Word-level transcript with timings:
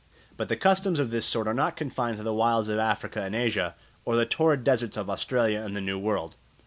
But 0.35 0.47
customs 0.59 0.97
of 0.99 1.11
this 1.11 1.27
sort 1.27 1.47
are 1.47 1.53
not 1.53 1.75
confined 1.77 2.17
to 2.17 2.23
the 2.23 2.33
wilds 2.33 2.69
of 2.69 2.79
Africa 2.79 3.21
and 3.21 3.35
Asia 3.35 3.75
or 4.03 4.15
the 4.15 4.25
torrid 4.25 4.63
deserts 4.63 4.97
of 4.97 5.11
Australia 5.11 5.61
and 5.61 5.75
the 5.75 5.79
New 5.79 5.99
World. 5.99 6.35